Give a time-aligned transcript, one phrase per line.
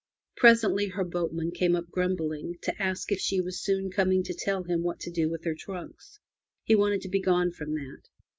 [0.35, 4.63] Presently her boatman came up grumbling to ask if she were soon coming to tell
[4.63, 6.17] him what to do with her trunks.
[6.63, 8.09] He wanted to be gone from that.